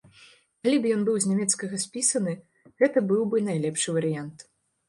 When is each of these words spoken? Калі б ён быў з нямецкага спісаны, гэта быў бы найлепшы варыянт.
Калі 0.63 0.77
б 0.85 0.93
ён 0.95 1.03
быў 1.09 1.17
з 1.25 1.29
нямецкага 1.33 1.75
спісаны, 1.85 2.33
гэта 2.85 3.07
быў 3.13 3.21
бы 3.35 3.47
найлепшы 3.51 3.89
варыянт. 4.01 4.49